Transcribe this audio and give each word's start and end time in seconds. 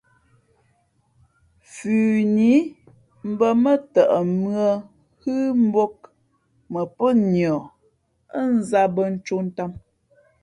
Fʉnǐ 1.73 2.51
mbᾱ 3.29 3.47
mά 3.63 3.73
tαʼ 3.93 4.11
mʉ̄ᾱ 4.39 4.67
hʉ́ 5.21 5.39
mbōk 5.65 5.95
mα 6.71 6.81
pó 6.95 7.05
niα 7.31 7.53
ά 8.37 8.39
nzāt 8.55 8.87
bᾱ 8.95 9.03
ncō 9.15 9.35
ntām. 9.47 9.71